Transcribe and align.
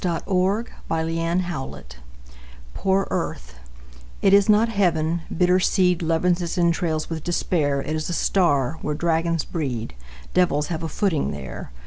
Elinor 0.03 0.65
Wylie 0.89 1.83
Poor 2.73 3.07
Earth 3.11 3.53
IT 4.23 4.33
is 4.33 4.49
not 4.49 4.67
heaven: 4.69 5.21
bitter 5.37 5.59
seed 5.59 6.01
Leavens 6.01 6.41
its 6.41 6.57
entrails 6.57 7.07
with 7.07 7.23
despair 7.23 7.83
It 7.83 7.95
is 7.95 8.09
a 8.09 8.13
star 8.13 8.79
where 8.81 8.95
dragons 8.95 9.45
breed: 9.45 9.93
Devils 10.33 10.69
have 10.69 10.81
a 10.81 10.89
footing 10.89 11.29
there. 11.29 11.71